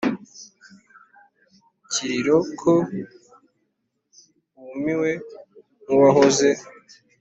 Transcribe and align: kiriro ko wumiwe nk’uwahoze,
kiriro 1.91 2.37
ko 2.59 2.73
wumiwe 4.63 5.11
nk’uwahoze, 5.81 6.49